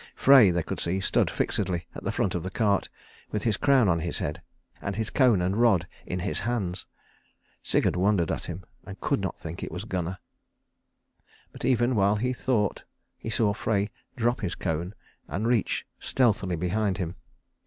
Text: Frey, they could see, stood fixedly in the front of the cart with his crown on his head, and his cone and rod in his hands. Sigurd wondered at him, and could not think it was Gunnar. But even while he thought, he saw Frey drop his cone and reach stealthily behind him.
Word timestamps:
Frey, 0.15 0.49
they 0.49 0.63
could 0.63 0.79
see, 0.79 0.99
stood 0.99 1.29
fixedly 1.29 1.85
in 1.93 2.03
the 2.03 2.11
front 2.11 2.33
of 2.33 2.41
the 2.41 2.49
cart 2.49 2.89
with 3.29 3.43
his 3.43 3.55
crown 3.55 3.87
on 3.87 3.99
his 3.99 4.17
head, 4.17 4.41
and 4.81 4.95
his 4.95 5.11
cone 5.11 5.43
and 5.43 5.57
rod 5.57 5.85
in 6.07 6.21
his 6.21 6.39
hands. 6.39 6.87
Sigurd 7.61 7.95
wondered 7.95 8.31
at 8.31 8.45
him, 8.47 8.65
and 8.83 8.99
could 8.99 9.19
not 9.21 9.37
think 9.37 9.61
it 9.61 9.71
was 9.71 9.83
Gunnar. 9.85 10.17
But 11.51 11.65
even 11.65 11.93
while 11.93 12.15
he 12.15 12.33
thought, 12.33 12.81
he 13.15 13.29
saw 13.29 13.53
Frey 13.53 13.91
drop 14.15 14.41
his 14.41 14.55
cone 14.55 14.95
and 15.27 15.45
reach 15.47 15.85
stealthily 15.99 16.55
behind 16.55 16.97
him. 16.97 17.13